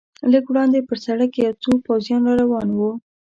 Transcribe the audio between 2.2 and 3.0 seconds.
را روان و.